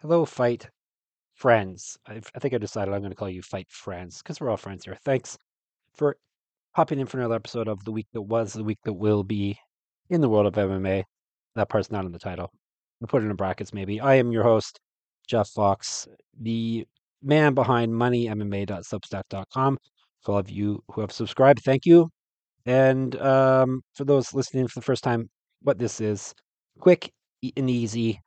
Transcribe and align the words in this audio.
Hello, 0.00 0.24
fight 0.24 0.70
friends. 1.34 1.98
I, 2.06 2.20
I 2.32 2.38
think 2.38 2.54
I 2.54 2.58
decided 2.58 2.94
I'm 2.94 3.00
going 3.00 3.10
to 3.10 3.16
call 3.16 3.28
you 3.28 3.42
fight 3.42 3.66
friends 3.68 4.22
because 4.22 4.40
we're 4.40 4.48
all 4.48 4.56
friends 4.56 4.84
here. 4.84 4.96
Thanks 5.04 5.36
for 5.92 6.16
popping 6.72 7.00
in 7.00 7.06
for 7.06 7.18
another 7.18 7.34
episode 7.34 7.66
of 7.66 7.82
the 7.84 7.90
week 7.90 8.06
that 8.12 8.22
was, 8.22 8.52
the 8.52 8.62
week 8.62 8.78
that 8.84 8.92
will 8.92 9.24
be 9.24 9.58
in 10.08 10.20
the 10.20 10.28
world 10.28 10.46
of 10.46 10.54
MMA. 10.54 11.02
That 11.56 11.68
part's 11.68 11.90
not 11.90 12.04
in 12.04 12.12
the 12.12 12.18
title. 12.20 12.52
We'll 13.00 13.08
put 13.08 13.24
it 13.24 13.26
in 13.26 13.34
brackets 13.34 13.74
maybe. 13.74 14.00
I 14.00 14.14
am 14.14 14.30
your 14.30 14.44
host, 14.44 14.78
Jeff 15.26 15.48
Fox, 15.48 16.06
the 16.40 16.86
man 17.20 17.54
behind 17.54 17.92
moneymma.substack.com. 17.92 19.78
For 20.22 20.32
all 20.32 20.38
of 20.38 20.48
you 20.48 20.80
who 20.92 21.00
have 21.00 21.10
subscribed, 21.10 21.62
thank 21.64 21.84
you. 21.86 22.08
And 22.66 23.20
um, 23.20 23.82
for 23.96 24.04
those 24.04 24.32
listening 24.32 24.68
for 24.68 24.78
the 24.78 24.84
first 24.84 25.02
time, 25.02 25.28
what 25.62 25.78
this 25.78 26.00
is 26.00 26.34
quick 26.78 27.10
and 27.56 27.68
easy 27.68 28.20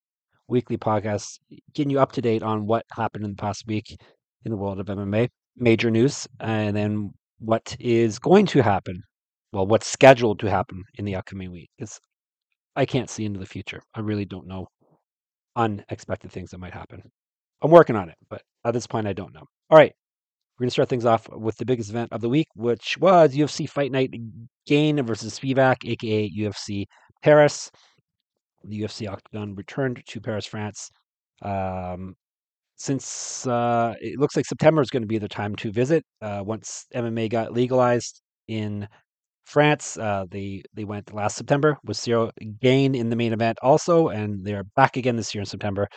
weekly 0.51 0.77
podcast, 0.77 1.39
getting 1.73 1.89
you 1.89 1.99
up 1.99 2.11
to 2.11 2.21
date 2.21 2.43
on 2.43 2.67
what 2.67 2.85
happened 2.91 3.23
in 3.23 3.31
the 3.31 3.41
past 3.41 3.65
week 3.65 3.97
in 4.45 4.51
the 4.51 4.57
world 4.57 4.79
of 4.79 4.87
MMA, 4.87 5.29
major 5.55 5.89
news, 5.89 6.27
and 6.39 6.75
then 6.75 7.11
what 7.39 7.75
is 7.79 8.19
going 8.19 8.45
to 8.47 8.61
happen. 8.61 9.01
Well, 9.53 9.65
what's 9.65 9.87
scheduled 9.87 10.39
to 10.39 10.49
happen 10.49 10.83
in 10.95 11.05
the 11.05 11.15
upcoming 11.15 11.51
week. 11.51 11.69
Because 11.77 11.99
I 12.75 12.85
can't 12.85 13.09
see 13.09 13.25
into 13.25 13.39
the 13.39 13.45
future. 13.45 13.81
I 13.95 14.01
really 14.01 14.25
don't 14.25 14.47
know 14.47 14.67
unexpected 15.55 16.31
things 16.31 16.51
that 16.51 16.59
might 16.59 16.73
happen. 16.73 17.01
I'm 17.61 17.71
working 17.71 17.95
on 17.95 18.09
it, 18.09 18.15
but 18.29 18.41
at 18.65 18.73
this 18.73 18.87
point, 18.87 19.07
I 19.07 19.13
don't 19.13 19.33
know. 19.33 19.45
All 19.69 19.77
right. 19.77 19.93
We're 20.57 20.65
going 20.65 20.69
to 20.69 20.73
start 20.73 20.89
things 20.89 21.05
off 21.05 21.27
with 21.29 21.57
the 21.57 21.65
biggest 21.65 21.89
event 21.89 22.11
of 22.11 22.21
the 22.21 22.29
week, 22.29 22.47
which 22.55 22.97
was 22.99 23.33
UFC 23.33 23.67
Fight 23.67 23.91
Night 23.91 24.13
Gane 24.67 25.01
versus 25.03 25.39
Spivak, 25.39 25.77
aka 25.89 26.29
UFC 26.29 26.85
Paris 27.23 27.71
the 28.63 28.81
UFC 28.81 29.09
Octagon 29.09 29.55
returned 29.55 30.03
to 30.07 30.21
Paris, 30.21 30.45
France. 30.45 30.89
Um, 31.41 32.15
since 32.75 33.45
uh, 33.45 33.93
it 34.01 34.19
looks 34.19 34.35
like 34.35 34.45
September 34.45 34.81
is 34.81 34.89
going 34.89 35.03
to 35.03 35.07
be 35.07 35.19
the 35.19 35.27
time 35.27 35.55
to 35.57 35.71
visit. 35.71 36.03
Uh, 36.21 36.41
once 36.43 36.85
MMA 36.95 37.29
got 37.29 37.53
legalized 37.53 38.21
in 38.47 38.87
France, 39.43 39.97
uh, 39.97 40.25
they 40.29 40.63
they 40.73 40.83
went 40.83 41.13
last 41.13 41.37
September 41.37 41.77
with 41.83 41.97
Ciryl 41.97 42.31
Gane 42.59 42.95
in 42.95 43.09
the 43.09 43.15
main 43.15 43.33
event 43.33 43.59
also, 43.61 44.07
and 44.09 44.43
they're 44.43 44.63
back 44.63 44.97
again 44.97 45.15
this 45.15 45.33
year 45.35 45.41
in 45.41 45.45
September 45.45 45.87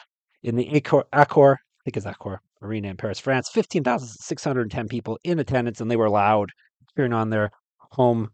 in 0.42 0.56
the 0.56 0.66
Accor, 0.66 1.04
Accor 1.12 1.54
I 1.54 1.80
think 1.84 1.96
it's 1.96 2.06
Accor 2.06 2.38
Arena 2.62 2.88
in 2.88 2.96
Paris, 2.96 3.18
France. 3.18 3.48
Fifteen 3.52 3.82
thousand 3.82 4.08
six 4.08 4.44
hundred 4.44 4.70
ten 4.70 4.88
people 4.88 5.18
in 5.24 5.38
attendance, 5.38 5.80
and 5.80 5.90
they 5.90 5.96
were 5.96 6.10
loud, 6.10 6.50
cheering 6.96 7.12
on 7.12 7.30
their 7.30 7.50
home 7.92 8.28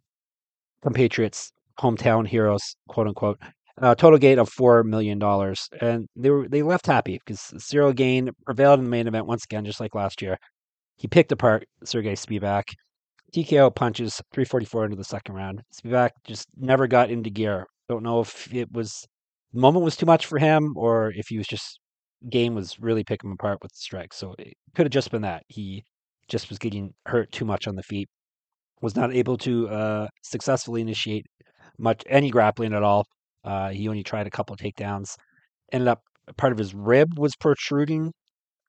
compatriots, 0.82 1.52
hometown 1.80 2.26
heroes, 2.26 2.76
quote 2.88 3.06
unquote, 3.06 3.38
uh, 3.80 3.94
total 3.94 4.18
gate 4.18 4.38
of 4.38 4.48
four 4.48 4.84
million 4.84 5.18
dollars, 5.18 5.68
and 5.80 6.06
they 6.16 6.30
were 6.30 6.48
they 6.48 6.62
left 6.62 6.86
happy 6.86 7.18
because 7.24 7.40
Ciryl 7.58 7.94
Gane 7.94 8.30
prevailed 8.44 8.78
in 8.78 8.84
the 8.84 8.90
main 8.90 9.06
event 9.06 9.26
once 9.26 9.44
again, 9.44 9.64
just 9.64 9.80
like 9.80 9.94
last 9.94 10.20
year. 10.22 10.36
He 10.96 11.08
picked 11.08 11.32
apart 11.32 11.64
Sergey 11.84 12.14
Spivak. 12.14 12.64
TKO 13.34 13.74
punches 13.74 14.20
344 14.34 14.86
into 14.86 14.96
the 14.96 15.04
second 15.04 15.34
round. 15.36 15.62
Spivak 15.72 16.10
just 16.26 16.48
never 16.56 16.86
got 16.86 17.10
into 17.10 17.30
gear. 17.30 17.64
Don't 17.88 18.02
know 18.02 18.20
if 18.20 18.52
it 18.52 18.70
was 18.72 19.06
the 19.52 19.60
moment 19.60 19.84
was 19.84 19.96
too 19.96 20.06
much 20.06 20.26
for 20.26 20.38
him 20.38 20.74
or 20.76 21.12
if 21.14 21.28
he 21.28 21.38
was 21.38 21.46
just 21.46 21.78
Gane 22.28 22.54
was 22.54 22.78
really 22.80 23.04
picking 23.04 23.30
him 23.30 23.36
apart 23.40 23.58
with 23.62 23.72
the 23.72 23.78
strike. 23.78 24.12
So 24.12 24.34
it 24.38 24.54
could 24.74 24.86
have 24.86 24.92
just 24.92 25.10
been 25.10 25.22
that 25.22 25.44
he 25.48 25.84
just 26.28 26.48
was 26.48 26.58
getting 26.58 26.92
hurt 27.06 27.32
too 27.32 27.44
much 27.44 27.66
on 27.66 27.76
the 27.76 27.82
feet. 27.82 28.08
Was 28.82 28.96
not 28.96 29.14
able 29.14 29.38
to 29.38 29.68
uh, 29.68 30.08
successfully 30.22 30.80
initiate 30.80 31.26
much 31.78 32.02
any 32.08 32.30
grappling 32.30 32.74
at 32.74 32.82
all. 32.82 33.04
Uh, 33.44 33.70
he 33.70 33.88
only 33.88 34.02
tried 34.02 34.26
a 34.26 34.30
couple 34.30 34.56
takedowns. 34.56 35.14
Ended 35.72 35.88
up 35.88 36.00
part 36.36 36.52
of 36.52 36.58
his 36.58 36.74
rib 36.74 37.18
was 37.18 37.34
protruding, 37.36 38.12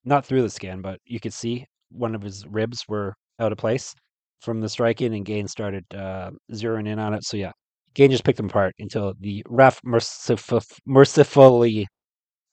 not 0.05 0.25
through 0.25 0.41
the 0.41 0.49
skin, 0.49 0.81
but 0.81 0.99
you 1.05 1.19
could 1.19 1.33
see 1.33 1.65
one 1.89 2.15
of 2.15 2.21
his 2.21 2.45
ribs 2.47 2.83
were 2.87 3.13
out 3.39 3.51
of 3.51 3.57
place 3.57 3.93
from 4.41 4.61
the 4.61 4.69
striking, 4.69 5.13
and 5.13 5.25
Gane 5.25 5.47
started 5.47 5.85
uh, 5.93 6.31
zeroing 6.51 6.87
in 6.87 6.99
on 6.99 7.13
it. 7.13 7.23
So 7.23 7.37
yeah, 7.37 7.51
Gane 7.93 8.11
just 8.11 8.23
picked 8.23 8.39
him 8.39 8.47
apart 8.47 8.73
until 8.79 9.13
the 9.19 9.43
ref 9.49 9.79
merciful, 9.83 10.61
mercifully, 10.85 11.87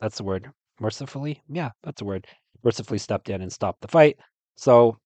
that's 0.00 0.18
the 0.18 0.24
word, 0.24 0.48
mercifully, 0.80 1.40
yeah, 1.48 1.70
that's 1.82 2.00
the 2.00 2.04
word, 2.04 2.26
mercifully 2.62 2.98
stepped 2.98 3.30
in 3.30 3.42
and 3.42 3.52
stopped 3.52 3.80
the 3.80 3.88
fight. 3.88 4.16
So 4.56 4.96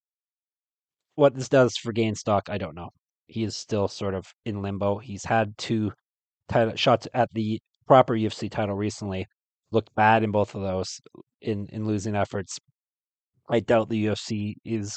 what 1.15 1.35
this 1.35 1.49
does 1.49 1.77
for 1.77 1.93
Gane 1.93 2.15
stock, 2.15 2.49
I 2.49 2.59
don't 2.59 2.75
know. 2.75 2.91
He 3.27 3.45
is 3.45 3.57
still 3.57 3.89
sort 3.89 4.15
of 4.15 4.25
in 4.45 4.63
limbo. 4.63 4.99
He's 4.99 5.25
had 5.25 5.57
two 5.59 5.93
title 6.49 6.77
shots 6.77 7.09
at 7.15 7.29
the 7.33 7.61
proper 7.87 8.15
UFC 8.15 8.51
title 8.51 8.77
recently. 8.77 9.27
Looked 9.71 9.95
bad 9.95 10.23
in 10.23 10.31
both 10.31 10.55
of 10.55 10.63
those 10.63 11.01
in 11.41 11.67
in 11.73 11.87
losing 11.87 12.15
efforts. 12.15 12.59
I 13.49 13.61
doubt 13.61 13.89
the 13.89 14.07
UFC 14.07 14.55
is 14.65 14.97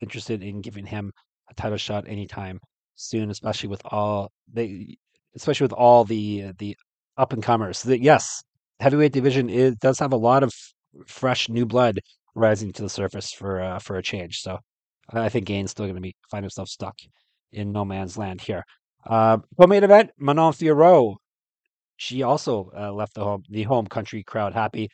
interested 0.00 0.42
in 0.42 0.60
giving 0.60 0.86
him 0.86 1.12
a 1.50 1.54
title 1.54 1.78
shot 1.78 2.08
anytime 2.08 2.58
soon, 2.96 3.30
especially 3.30 3.68
with 3.68 3.82
all 3.84 4.30
they, 4.52 4.96
especially 5.34 5.64
with 5.64 5.72
all 5.72 6.04
the 6.04 6.52
the 6.58 6.76
up 7.16 7.32
and 7.32 7.42
comers. 7.42 7.84
Yes, 7.86 8.42
heavyweight 8.80 9.12
division 9.12 9.48
is 9.48 9.76
does 9.76 9.98
have 9.98 10.12
a 10.12 10.16
lot 10.16 10.42
of 10.42 10.52
fresh 11.06 11.48
new 11.48 11.66
blood 11.66 12.00
rising 12.34 12.72
to 12.72 12.82
the 12.82 12.88
surface 12.88 13.32
for 13.32 13.60
uh, 13.60 13.78
for 13.78 13.96
a 13.96 14.02
change. 14.02 14.40
So 14.40 14.58
I 15.12 15.28
think 15.28 15.46
Gane's 15.46 15.70
still 15.70 15.86
going 15.86 15.96
to 15.96 16.00
be 16.00 16.14
find 16.30 16.44
himself 16.44 16.68
stuck 16.68 16.96
in 17.52 17.72
no 17.72 17.84
man's 17.84 18.16
land 18.16 18.40
here. 18.40 18.64
Uh, 19.06 19.38
co-main 19.58 19.84
event, 19.84 20.10
Manon 20.18 20.52
Fiorot. 20.52 21.16
She 21.96 22.22
also 22.22 22.70
uh, 22.76 22.92
left 22.92 23.14
the 23.14 23.24
home 23.24 23.42
the 23.48 23.64
home 23.64 23.86
country 23.86 24.22
crowd 24.22 24.54
happy. 24.54 24.88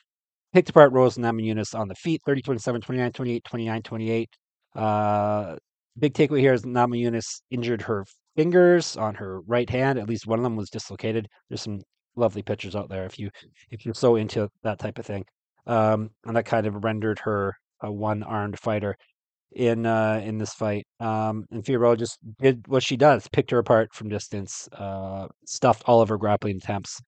Picked 0.53 0.71
apart 0.71 0.93
Rose 0.93 1.17
and 1.17 1.27
Namajunas 1.27 1.78
on 1.78 1.89
the 1.89 1.94
feet, 1.94 2.21
30 2.27 2.43
27, 2.43 2.81
29 2.81 3.12
28, 3.12 3.45
29 3.45 3.83
28. 3.83 4.28
Uh, 4.75 5.56
big 5.99 6.15
takeaway 6.15 6.41
here 6.41 6.53
is 6.53 6.62
Namajunas 6.62 7.41
injured 7.50 7.83
her 7.83 8.05
fingers 8.37 8.97
on 8.97 9.15
her 9.15 9.41
right 9.43 9.69
hand. 9.69 9.99
At 9.99 10.09
least 10.09 10.27
one 10.27 10.39
of 10.39 10.43
them 10.43 10.56
was 10.56 10.71
dislocated. 10.71 11.28
There's 11.49 11.62
some 11.62 11.81
lovely 12.16 12.43
pictures 12.43 12.75
out 12.75 12.89
there 12.89 13.05
if 13.05 13.19
you 13.19 13.31
if 13.71 13.84
you're 13.84 13.95
so 13.95 14.16
into 14.16 14.49
that 14.62 14.78
type 14.78 14.99
of 14.99 15.06
thing. 15.06 15.25
Um, 15.66 16.11
and 16.25 16.37
that 16.37 16.47
kind 16.47 16.66
of 16.66 16.84
rendered 16.84 17.19
her 17.21 17.55
a 17.83 17.93
one-armed 17.93 18.59
fighter 18.59 18.97
in 19.56 19.87
uh, 19.87 20.21
in 20.22 20.39
this 20.39 20.53
fight. 20.53 20.87
Um, 21.00 21.47
and 21.50 21.65
Fiorot 21.65 21.99
just 21.99 22.19
did 22.41 22.69
what 22.69 22.83
she 22.83 22.97
does, 22.97 23.27
picked 23.33 23.50
her 23.50 23.59
apart 23.59 23.93
from 23.94 24.09
distance, 24.09 24.69
uh, 24.72 25.27
stuffed 25.47 25.83
all 25.87 26.03
of 26.03 26.11
her 26.11 26.19
grappling 26.19 26.59
attempts, 26.59 27.00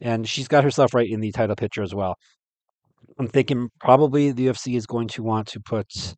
and 0.00 0.28
she's 0.28 0.46
got 0.46 0.64
herself 0.64 0.94
right 0.94 1.10
in 1.10 1.20
the 1.20 1.32
title 1.32 1.56
picture 1.56 1.82
as 1.82 1.94
well. 1.94 2.14
I'm 3.18 3.28
thinking 3.28 3.70
probably 3.80 4.32
the 4.32 4.48
UFC 4.48 4.76
is 4.76 4.86
going 4.86 5.08
to 5.08 5.22
want 5.22 5.48
to 5.48 5.60
put, 5.60 6.14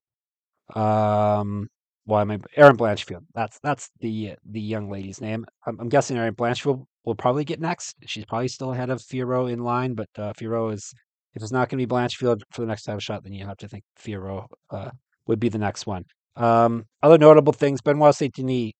um, 0.74 1.68
why 2.04 2.22
am 2.22 2.32
I 2.32 2.40
Erin 2.56 2.76
Blanchfield? 2.76 3.24
That's 3.34 3.58
that's 3.62 3.88
the 4.00 4.34
the 4.44 4.60
young 4.60 4.90
lady's 4.90 5.20
name. 5.20 5.46
I'm, 5.66 5.78
I'm 5.80 5.88
guessing 5.88 6.16
Erin 6.16 6.34
Blanchfield 6.34 6.84
will 7.04 7.14
probably 7.14 7.44
get 7.44 7.60
next. 7.60 7.94
She's 8.06 8.24
probably 8.24 8.48
still 8.48 8.72
ahead 8.72 8.90
of 8.90 9.00
Fiorot 9.00 9.52
in 9.52 9.60
line, 9.60 9.94
but 9.94 10.08
uh, 10.18 10.32
Fiorot 10.32 10.74
is 10.74 10.92
if 11.34 11.42
it's 11.42 11.52
not 11.52 11.68
going 11.68 11.78
to 11.78 11.86
be 11.86 11.94
Blanchfield 11.94 12.40
for 12.50 12.62
the 12.62 12.66
next 12.66 12.84
title 12.84 12.98
shot, 12.98 13.22
then 13.22 13.32
you 13.32 13.46
have 13.46 13.58
to 13.58 13.68
think 13.68 13.84
Fiorot 14.00 14.46
uh, 14.70 14.90
would 15.26 15.40
be 15.40 15.48
the 15.48 15.58
next 15.58 15.86
one. 15.86 16.04
Um, 16.36 16.84
other 17.02 17.18
notable 17.18 17.52
things: 17.52 17.80
Benoit 17.80 18.14
Saint 18.14 18.34
Denis, 18.34 18.72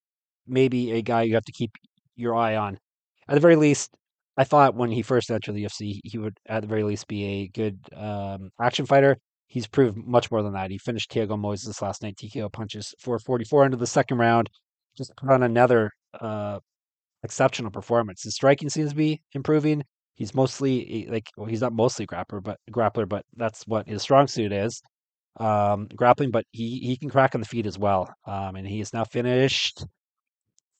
maybe 0.46 0.92
a 0.92 1.02
guy 1.02 1.22
you 1.22 1.34
have 1.34 1.44
to 1.44 1.52
keep 1.52 1.70
your 2.16 2.34
eye 2.34 2.56
on. 2.56 2.78
At 3.28 3.34
the 3.34 3.40
very 3.40 3.56
least, 3.56 3.90
I 4.36 4.44
thought 4.44 4.74
when 4.74 4.90
he 4.90 5.02
first 5.02 5.30
entered 5.30 5.54
the 5.54 5.64
UFC, 5.64 6.00
he 6.04 6.18
would 6.18 6.38
at 6.48 6.60
the 6.60 6.68
very 6.68 6.82
least 6.82 7.08
be 7.08 7.24
a 7.24 7.48
good 7.48 7.78
um, 7.94 8.50
action 8.60 8.86
fighter. 8.86 9.16
He's 9.48 9.66
proved 9.66 9.96
much 9.96 10.30
more 10.30 10.42
than 10.42 10.52
that. 10.54 10.70
He 10.70 10.78
finished 10.78 11.10
Thiago 11.10 11.38
Moises 11.38 11.80
last 11.80 12.02
night, 12.02 12.16
TKO 12.16 12.52
punches 12.52 12.94
444 13.00 13.66
into 13.66 13.76
the 13.76 13.86
second 13.86 14.18
round. 14.18 14.50
Just 14.96 15.12
put 15.16 15.30
on 15.30 15.42
another 15.42 15.90
uh, 16.20 16.58
exceptional 17.22 17.70
performance. 17.70 18.24
His 18.24 18.34
striking 18.34 18.68
seems 18.68 18.90
to 18.90 18.96
be 18.96 19.22
improving. 19.32 19.84
He's 20.14 20.34
mostly 20.34 21.06
like 21.10 21.28
well, 21.36 21.46
he's 21.46 21.60
not 21.60 21.72
mostly 21.72 22.06
grappler, 22.06 22.42
but 22.42 22.58
grappler, 22.70 23.08
but 23.08 23.24
that's 23.36 23.66
what 23.66 23.86
his 23.86 24.02
strong 24.02 24.26
suit 24.26 24.52
is 24.52 24.80
um, 25.38 25.88
grappling, 25.94 26.30
but 26.30 26.44
he 26.52 26.78
he 26.80 26.96
can 26.96 27.10
crack 27.10 27.34
on 27.34 27.40
the 27.40 27.46
feet 27.46 27.66
as 27.66 27.78
well. 27.78 28.12
Um, 28.26 28.56
and 28.56 28.66
he 28.66 28.78
has 28.78 28.92
now 28.92 29.04
finished 29.04 29.84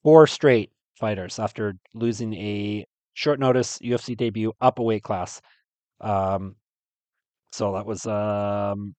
four 0.03 0.27
straight 0.27 0.71
fighters 0.99 1.39
after 1.39 1.75
losing 1.95 2.35
a 2.35 2.85
short 3.15 3.41
notice 3.41 3.79
UFC 3.79 4.17
debut 4.17 4.53
up 4.61 4.79
a 4.79 4.83
weight 4.83 5.03
class. 5.03 5.41
Um, 6.01 6.57
so 7.53 7.75
that 7.75 7.87
was 7.87 8.07
um, 8.07 8.95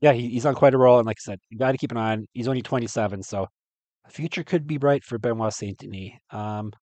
yeah, 0.00 0.12
he, 0.12 0.28
he's 0.28 0.46
on 0.46 0.54
quite 0.54 0.74
a 0.74 0.78
roll, 0.78 0.98
and 0.98 1.06
like 1.06 1.18
I 1.20 1.24
said, 1.32 1.40
you 1.50 1.58
got 1.58 1.72
to 1.72 1.78
keep 1.78 1.92
an 1.92 1.96
eye 1.96 2.12
on. 2.12 2.26
He's 2.32 2.48
only 2.48 2.62
27, 2.62 3.22
so 3.22 3.46
future 4.10 4.44
could 4.44 4.66
be 4.66 4.78
bright 4.78 5.04
for 5.04 5.18
Benoit 5.18 5.52
Saint 5.52 5.78
Denis. 5.78 6.12
Um, 6.30 6.72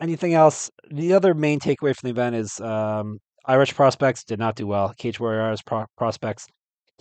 anything 0.00 0.34
else? 0.34 0.70
The 0.90 1.12
other 1.14 1.34
main 1.34 1.60
takeaway 1.60 1.94
from 1.94 2.08
the 2.08 2.10
event 2.10 2.36
is 2.36 2.60
um, 2.60 3.18
Irish 3.46 3.74
prospects 3.74 4.24
did 4.24 4.38
not 4.38 4.56
do 4.56 4.66
well. 4.66 4.92
Cage 4.98 5.20
Warriors 5.20 5.62
pro- 5.62 5.86
prospects 5.96 6.46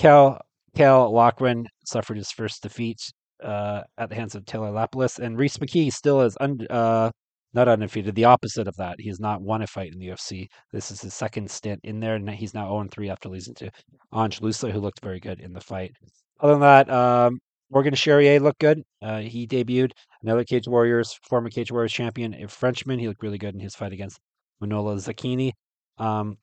Cal 0.01 0.41
Cal 0.75 1.11
Loughran 1.11 1.67
suffered 1.85 2.17
his 2.17 2.31
first 2.31 2.63
defeat 2.63 2.99
uh, 3.43 3.81
at 3.99 4.09
the 4.09 4.15
hands 4.15 4.33
of 4.33 4.45
Taylor 4.45 4.71
Lapilus, 4.71 5.19
and 5.19 5.37
Rhys 5.37 5.57
McKee 5.57 5.93
still 5.93 6.21
is 6.21 6.35
un, 6.41 6.57
uh, 6.71 7.11
not 7.53 7.67
undefeated. 7.67 8.15
The 8.15 8.25
opposite 8.25 8.67
of 8.67 8.75
that. 8.77 8.95
He 8.97 9.09
has 9.09 9.19
not 9.19 9.43
won 9.43 9.61
a 9.61 9.67
fight 9.67 9.93
in 9.93 9.99
the 9.99 10.07
UFC. 10.07 10.47
This 10.73 10.89
is 10.89 11.01
his 11.01 11.13
second 11.13 11.51
stint 11.51 11.81
in 11.83 11.99
there, 11.99 12.15
and 12.15 12.27
he's 12.31 12.55
now 12.55 12.65
0 12.65 12.87
3 12.91 13.09
after 13.11 13.29
losing 13.29 13.53
to 13.55 13.69
Ange 14.11 14.41
Loosa, 14.41 14.71
who 14.71 14.79
looked 14.79 15.03
very 15.03 15.19
good 15.19 15.39
in 15.39 15.53
the 15.53 15.61
fight. 15.61 15.91
Other 16.39 16.53
than 16.53 16.61
that, 16.61 16.89
um, 16.89 17.37
Morgan 17.69 17.93
Charrière 17.93 18.41
looked 18.41 18.59
good. 18.59 18.81
Uh, 19.03 19.19
he 19.19 19.45
debuted 19.45 19.91
another 20.23 20.43
Cage 20.43 20.67
Warriors, 20.67 21.13
former 21.29 21.51
Cage 21.51 21.71
Warriors 21.71 21.93
champion, 21.93 22.33
a 22.33 22.47
Frenchman. 22.47 22.97
He 22.97 23.07
looked 23.07 23.21
really 23.21 23.37
good 23.37 23.53
in 23.53 23.59
his 23.59 23.75
fight 23.75 23.93
against 23.93 24.19
Manolo 24.61 24.95
Zecchini. 24.95 25.51
Um, 25.99 26.37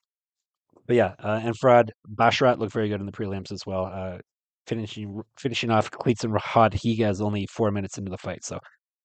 but 0.89 0.97
yeah, 0.97 1.15
uh, 1.23 1.41
and 1.45 1.57
Farid 1.57 1.93
Basharat 2.09 2.59
looked 2.59 2.73
very 2.73 2.89
good 2.89 2.99
in 3.01 3.07
the 3.07 3.13
prelims 3.13 3.53
as 3.53 3.61
well. 3.67 3.85
Uh, 3.85 4.19
finishing 4.67 5.23
finishing 5.39 5.71
off 5.71 5.91
Kleydson 5.91 6.33
Rodrigues 6.33 7.21
only 7.21 7.47
four 7.47 7.71
minutes 7.71 7.99
into 7.99 8.11
the 8.11 8.19
fight. 8.19 8.45
So 8.45 8.59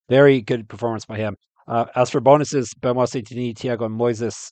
very 0.08 0.40
good 0.40 0.68
performance 0.68 1.04
by 1.04 1.18
him. 1.18 1.36
Uh, 1.68 1.86
as 1.94 2.10
for 2.10 2.20
bonuses, 2.20 2.72
Benoit 2.80 3.08
Saint-Denis, 3.08 3.54
Thiago 3.54 3.88
Moises 3.88 4.50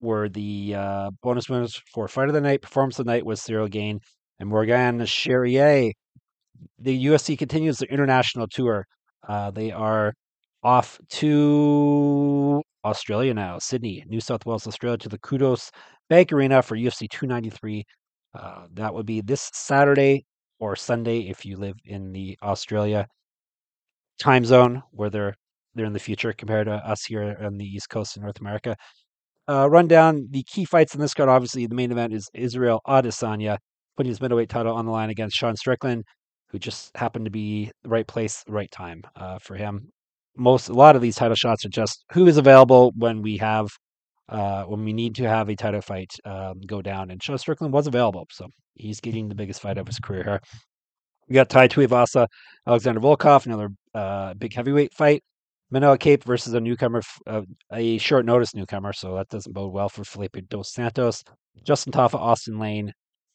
were 0.00 0.28
the 0.28 0.74
uh, 0.74 1.10
bonus 1.22 1.48
winners 1.48 1.80
for 1.94 2.08
Fight 2.08 2.28
of 2.28 2.34
the 2.34 2.40
Night. 2.40 2.60
Performance 2.62 2.98
of 2.98 3.06
the 3.06 3.12
Night 3.12 3.24
was 3.24 3.40
Ciryl 3.40 3.70
Gane 3.70 4.00
and 4.38 4.48
Morgan 4.48 4.98
Charrière. 5.00 5.92
The 6.78 7.06
UFC 7.06 7.38
continues 7.38 7.78
their 7.78 7.88
international 7.88 8.46
tour. 8.48 8.86
Uh, 9.26 9.50
they 9.50 9.70
are 9.72 10.12
off 10.62 10.98
to 11.08 12.62
Australia 12.84 13.34
now, 13.34 13.58
Sydney, 13.58 14.04
New 14.08 14.20
South 14.20 14.44
Wales, 14.46 14.66
Australia, 14.66 14.98
to 14.98 15.08
the 15.08 15.18
Kudos 15.18 15.70
Bank 16.08 16.32
Arena 16.32 16.62
for 16.62 16.76
UFC 16.76 17.08
293. 17.08 17.84
Uh, 18.34 18.66
that 18.74 18.92
would 18.92 19.06
be 19.06 19.20
this 19.20 19.50
Saturday 19.52 20.24
or 20.58 20.76
Sunday 20.76 21.20
if 21.28 21.44
you 21.44 21.56
live 21.56 21.76
in 21.84 22.12
the 22.12 22.36
Australia 22.42 23.06
time 24.18 24.44
zone 24.44 24.82
where 24.92 25.10
they're 25.10 25.34
they're 25.74 25.86
in 25.86 25.92
the 25.92 25.98
future 25.98 26.32
compared 26.32 26.66
to 26.66 26.74
us 26.74 27.04
here 27.04 27.36
on 27.42 27.56
the 27.56 27.64
East 27.64 27.88
Coast 27.88 28.16
in 28.16 28.22
North 28.22 28.40
America. 28.40 28.76
Uh, 29.48 29.68
run 29.68 29.88
down 29.88 30.28
the 30.30 30.44
key 30.44 30.64
fights 30.64 30.94
in 30.94 31.00
this 31.00 31.14
card. 31.14 31.28
Obviously, 31.28 31.66
the 31.66 31.74
main 31.74 31.90
event 31.90 32.12
is 32.12 32.28
Israel 32.34 32.80
Adesanya 32.86 33.56
putting 33.96 34.10
his 34.10 34.20
middleweight 34.20 34.48
title 34.48 34.74
on 34.74 34.86
the 34.86 34.92
line 34.92 35.10
against 35.10 35.36
Sean 35.36 35.56
Strickland, 35.56 36.04
who 36.48 36.58
just 36.58 36.96
happened 36.96 37.24
to 37.24 37.30
be 37.30 37.70
the 37.82 37.88
right 37.88 38.06
place, 38.06 38.44
right 38.48 38.70
time 38.70 39.02
uh, 39.16 39.38
for 39.38 39.56
him. 39.56 39.90
Most 40.36 40.68
a 40.68 40.72
lot 40.72 40.96
of 40.96 41.02
these 41.02 41.16
title 41.16 41.34
shots 41.34 41.64
are 41.64 41.70
just 41.70 42.04
who 42.12 42.26
is 42.26 42.36
available 42.36 42.92
when 42.96 43.22
we 43.22 43.36
have 43.38 43.68
uh, 44.28 44.64
when 44.64 44.84
we 44.84 44.92
need 44.92 45.14
to 45.16 45.28
have 45.28 45.48
a 45.48 45.56
title 45.56 45.82
fight 45.82 46.10
um, 46.24 46.60
go 46.66 46.80
down, 46.80 47.10
and 47.10 47.22
Sean 47.22 47.36
Strickland 47.38 47.72
was 47.72 47.86
available, 47.86 48.26
so 48.30 48.46
he's 48.74 49.00
getting 49.00 49.28
the 49.28 49.34
biggest 49.34 49.60
fight 49.60 49.78
of 49.78 49.86
his 49.86 49.98
career 49.98 50.24
here. 50.24 50.40
We 51.28 51.34
got 51.34 51.50
Tai 51.50 51.68
Tuivasa, 51.68 52.26
Alexander 52.66 53.00
Volkov, 53.00 53.46
another 53.46 53.70
uh, 53.94 54.34
big 54.34 54.54
heavyweight 54.54 54.94
fight. 54.94 55.22
Manel 55.72 55.98
Kape 55.98 56.24
versus 56.24 56.52
a 56.52 56.60
newcomer, 56.60 57.00
uh, 57.26 57.42
a 57.72 57.96
short 57.98 58.26
notice 58.26 58.54
newcomer, 58.54 58.92
so 58.92 59.16
that 59.16 59.28
doesn't 59.28 59.52
bode 59.52 59.72
well 59.72 59.88
for 59.88 60.04
Felipe 60.04 60.36
dos 60.48 60.72
Santos. 60.72 61.24
Justin 61.64 61.92
Tafa, 61.92 62.14
Austen 62.14 62.58
Lane, 62.58 62.92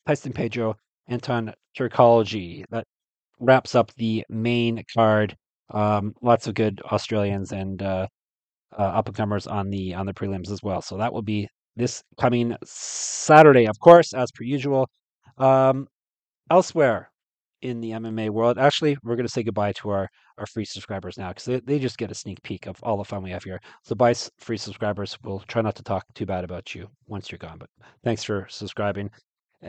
Tyson 0.07 0.33
Pedro, 0.33 0.75
Anton 1.07 1.53
Turkalj. 1.77 2.63
That 2.69 2.85
wraps 3.39 3.75
up 3.75 3.91
the 3.95 4.23
main 4.29 4.83
card. 4.95 5.35
Um, 5.71 6.13
lots 6.21 6.47
of 6.47 6.55
good 6.55 6.81
Australians 6.85 7.51
and 7.51 7.81
uh, 7.81 8.07
uh, 8.77 8.81
up 8.81 9.07
and 9.07 9.15
comers 9.15 9.47
on 9.47 9.69
the 9.69 9.93
on 9.93 10.05
the 10.05 10.13
prelims 10.13 10.51
as 10.51 10.61
well. 10.63 10.81
So 10.81 10.97
that 10.97 11.13
will 11.13 11.21
be 11.21 11.47
this 11.75 12.03
coming 12.19 12.55
Saturday, 12.63 13.67
of 13.67 13.79
course, 13.79 14.13
as 14.13 14.31
per 14.31 14.43
usual. 14.43 14.89
Um, 15.37 15.87
elsewhere 16.49 17.11
in 17.61 17.81
the 17.81 17.91
MMA 17.91 18.29
world, 18.29 18.57
actually, 18.57 18.97
we're 19.03 19.15
going 19.15 19.25
to 19.25 19.31
say 19.31 19.43
goodbye 19.43 19.73
to 19.73 19.89
our 19.89 20.09
our 20.37 20.45
free 20.45 20.65
subscribers 20.65 21.17
now 21.17 21.29
because 21.29 21.45
they, 21.45 21.59
they 21.61 21.79
just 21.79 21.97
get 21.97 22.11
a 22.11 22.15
sneak 22.15 22.41
peek 22.43 22.67
of 22.67 22.77
all 22.83 22.97
the 22.97 23.03
fun 23.03 23.23
we 23.23 23.31
have 23.31 23.43
here. 23.43 23.59
So, 23.83 23.95
bye, 23.95 24.13
free 24.39 24.57
subscribers. 24.57 25.17
We'll 25.23 25.39
try 25.47 25.61
not 25.61 25.75
to 25.77 25.83
talk 25.83 26.05
too 26.13 26.25
bad 26.25 26.43
about 26.43 26.75
you 26.75 26.87
once 27.07 27.31
you're 27.31 27.39
gone, 27.39 27.57
but 27.57 27.69
thanks 28.03 28.23
for 28.23 28.47
subscribing. 28.49 29.09